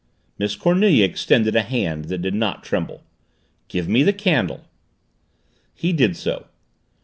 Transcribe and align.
Miss 0.39 0.55
Cornelia 0.55 1.05
extended 1.05 1.55
a 1.55 1.61
hand 1.61 2.05
that 2.05 2.23
did 2.23 2.33
not 2.33 2.63
tremble. 2.63 3.03
"Give 3.67 3.87
me 3.87 4.01
the 4.01 4.11
candle." 4.13 4.65
He 5.75 5.93
did 5.93 6.17
so. 6.17 6.47